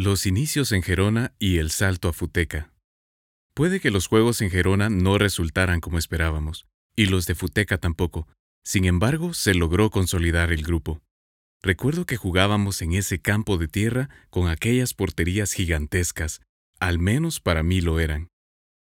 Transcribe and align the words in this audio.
Los 0.00 0.26
inicios 0.26 0.70
en 0.70 0.84
Gerona 0.84 1.34
y 1.40 1.58
el 1.58 1.72
salto 1.72 2.08
a 2.08 2.12
Futeca. 2.12 2.72
Puede 3.52 3.80
que 3.80 3.90
los 3.90 4.06
juegos 4.06 4.40
en 4.42 4.48
Gerona 4.48 4.90
no 4.90 5.18
resultaran 5.18 5.80
como 5.80 5.98
esperábamos, 5.98 6.68
y 6.94 7.06
los 7.06 7.26
de 7.26 7.34
Futeca 7.34 7.78
tampoco. 7.78 8.28
Sin 8.64 8.84
embargo, 8.84 9.34
se 9.34 9.54
logró 9.54 9.90
consolidar 9.90 10.52
el 10.52 10.62
grupo. 10.62 11.02
Recuerdo 11.62 12.06
que 12.06 12.16
jugábamos 12.16 12.80
en 12.80 12.92
ese 12.92 13.20
campo 13.20 13.58
de 13.58 13.66
tierra 13.66 14.08
con 14.30 14.46
aquellas 14.46 14.94
porterías 14.94 15.52
gigantescas, 15.52 16.42
al 16.78 17.00
menos 17.00 17.40
para 17.40 17.64
mí 17.64 17.80
lo 17.80 17.98
eran. 17.98 18.28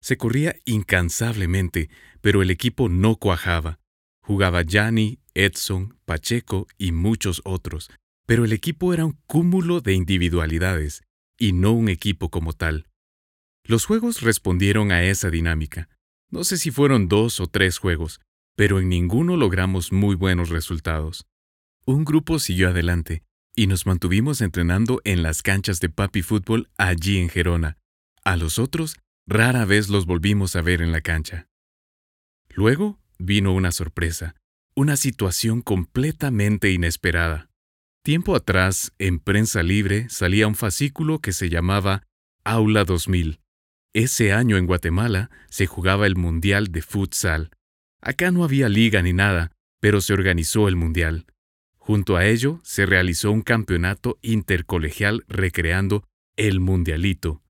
Se 0.00 0.16
corría 0.16 0.56
incansablemente, 0.64 1.90
pero 2.22 2.40
el 2.40 2.50
equipo 2.50 2.88
no 2.88 3.16
cuajaba. 3.16 3.80
Jugaba 4.22 4.62
Gianni, 4.62 5.18
Edson, 5.34 5.98
Pacheco 6.06 6.68
y 6.78 6.92
muchos 6.92 7.42
otros, 7.44 7.90
pero 8.32 8.46
el 8.46 8.54
equipo 8.54 8.94
era 8.94 9.04
un 9.04 9.18
cúmulo 9.26 9.82
de 9.82 9.92
individualidades, 9.92 11.02
y 11.38 11.52
no 11.52 11.72
un 11.72 11.90
equipo 11.90 12.30
como 12.30 12.54
tal. 12.54 12.88
Los 13.62 13.84
juegos 13.84 14.22
respondieron 14.22 14.90
a 14.90 15.02
esa 15.04 15.28
dinámica. 15.28 15.90
No 16.30 16.42
sé 16.42 16.56
si 16.56 16.70
fueron 16.70 17.08
dos 17.08 17.40
o 17.40 17.46
tres 17.46 17.76
juegos, 17.76 18.22
pero 18.56 18.80
en 18.80 18.88
ninguno 18.88 19.36
logramos 19.36 19.92
muy 19.92 20.14
buenos 20.14 20.48
resultados. 20.48 21.26
Un 21.84 22.06
grupo 22.06 22.38
siguió 22.38 22.70
adelante, 22.70 23.22
y 23.54 23.66
nos 23.66 23.84
mantuvimos 23.84 24.40
entrenando 24.40 25.02
en 25.04 25.22
las 25.22 25.42
canchas 25.42 25.78
de 25.80 25.90
papi 25.90 26.22
fútbol 26.22 26.70
allí 26.78 27.18
en 27.18 27.28
Gerona. 27.28 27.76
A 28.24 28.38
los 28.38 28.58
otros, 28.58 28.96
rara 29.26 29.66
vez 29.66 29.90
los 29.90 30.06
volvimos 30.06 30.56
a 30.56 30.62
ver 30.62 30.80
en 30.80 30.90
la 30.90 31.02
cancha. 31.02 31.48
Luego 32.48 32.98
vino 33.18 33.52
una 33.52 33.72
sorpresa, 33.72 34.36
una 34.74 34.96
situación 34.96 35.60
completamente 35.60 36.72
inesperada. 36.72 37.51
Tiempo 38.04 38.34
atrás, 38.34 38.92
en 38.98 39.20
prensa 39.20 39.62
libre, 39.62 40.08
salía 40.08 40.48
un 40.48 40.56
fascículo 40.56 41.20
que 41.20 41.32
se 41.32 41.48
llamaba 41.48 42.02
Aula 42.42 42.84
2000. 42.84 43.38
Ese 43.94 44.32
año 44.32 44.56
en 44.56 44.66
Guatemala 44.66 45.30
se 45.50 45.66
jugaba 45.66 46.08
el 46.08 46.16
Mundial 46.16 46.72
de 46.72 46.82
Futsal. 46.82 47.52
Acá 48.00 48.32
no 48.32 48.42
había 48.42 48.68
liga 48.68 49.02
ni 49.02 49.12
nada, 49.12 49.52
pero 49.78 50.00
se 50.00 50.14
organizó 50.14 50.66
el 50.66 50.74
Mundial. 50.74 51.26
Junto 51.76 52.16
a 52.16 52.26
ello, 52.26 52.58
se 52.64 52.86
realizó 52.86 53.30
un 53.30 53.42
campeonato 53.42 54.18
intercolegial 54.20 55.24
recreando 55.28 56.02
el 56.36 56.58
Mundialito. 56.58 57.44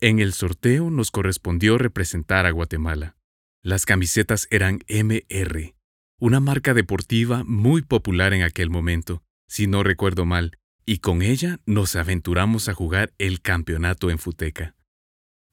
En 0.00 0.18
el 0.18 0.32
sorteo 0.32 0.90
nos 0.90 1.12
correspondió 1.12 1.78
representar 1.78 2.44
a 2.44 2.50
Guatemala. 2.50 3.14
Las 3.62 3.86
camisetas 3.86 4.48
eran 4.50 4.80
MR, 4.88 5.76
una 6.18 6.40
marca 6.40 6.74
deportiva 6.74 7.44
muy 7.44 7.82
popular 7.82 8.32
en 8.32 8.42
aquel 8.42 8.68
momento 8.68 9.22
si 9.52 9.66
no 9.66 9.82
recuerdo 9.82 10.24
mal, 10.24 10.56
y 10.86 11.00
con 11.00 11.20
ella 11.20 11.60
nos 11.66 11.94
aventuramos 11.94 12.70
a 12.70 12.74
jugar 12.74 13.12
el 13.18 13.42
campeonato 13.42 14.08
en 14.08 14.18
Futeca. 14.18 14.74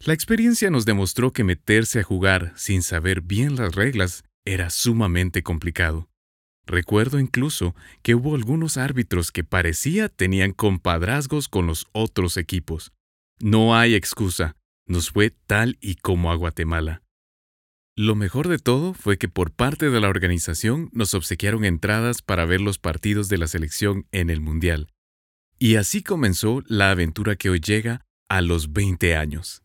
La 0.06 0.14
experiencia 0.14 0.70
nos 0.70 0.86
demostró 0.86 1.34
que 1.34 1.44
meterse 1.44 2.00
a 2.00 2.04
jugar 2.04 2.54
sin 2.56 2.82
saber 2.82 3.20
bien 3.20 3.58
las 3.58 3.76
reglas 3.76 4.24
era 4.46 4.70
sumamente 4.70 5.44
complicado. 5.44 6.08
Recuerdo 6.66 7.20
incluso 7.20 7.76
que 8.02 8.16
hubo 8.16 8.36
algunos 8.36 8.78
árbitros 8.78 9.34
que 9.34 9.44
parecía 9.44 10.08
tenían 10.08 10.54
compadrazgos 10.54 11.50
con 11.50 11.68
los 11.68 11.86
otros 11.92 12.38
equipos. 12.38 12.94
No 13.42 13.76
hay 13.76 13.96
excusa, 13.96 14.56
nos 14.86 15.12
fue 15.12 15.30
tal 15.30 15.78
y 15.82 15.96
como 15.96 16.32
a 16.32 16.36
Guatemala. 16.36 17.04
Lo 18.02 18.16
mejor 18.16 18.48
de 18.48 18.60
todo 18.60 18.94
fue 18.94 19.18
que 19.18 19.28
por 19.28 19.52
parte 19.52 19.90
de 19.90 20.00
la 20.00 20.08
organización 20.08 20.90
nos 20.94 21.14
obsequiaron 21.14 21.66
entradas 21.66 22.22
para 22.22 22.46
ver 22.46 22.62
los 22.62 22.80
partidos 22.80 23.28
de 23.28 23.38
la 23.38 23.46
selección 23.46 24.08
en 24.14 24.30
el 24.30 24.40
Mundial. 24.40 24.88
Y 25.58 25.76
así 25.76 26.02
comenzó 26.02 26.64
la 26.66 26.92
aventura 26.92 27.36
que 27.36 27.50
hoy 27.50 27.60
llega 27.60 28.06
a 28.30 28.40
los 28.40 28.72
20 28.72 29.18
años. 29.18 29.64